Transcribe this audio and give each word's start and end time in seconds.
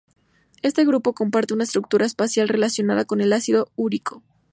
Este 0.63 0.83
grupo 0.83 1.13
comparte 1.13 1.53
una 1.53 1.63
estructura 1.63 2.07
especial 2.07 2.47
relacionada 2.47 3.05
con 3.05 3.21
el 3.21 3.31
ácido 3.33 3.71
úrico. 3.75 4.23